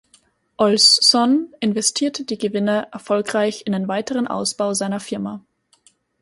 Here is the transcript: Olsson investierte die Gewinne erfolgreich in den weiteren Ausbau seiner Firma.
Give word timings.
Olsson 0.57 1.53
investierte 1.59 2.23
die 2.25 2.39
Gewinne 2.39 2.87
erfolgreich 2.91 3.67
in 3.67 3.73
den 3.73 3.87
weiteren 3.87 4.25
Ausbau 4.27 4.73
seiner 4.73 4.99
Firma. 4.99 5.45